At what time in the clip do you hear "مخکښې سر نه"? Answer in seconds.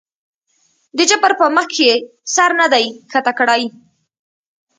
1.55-2.67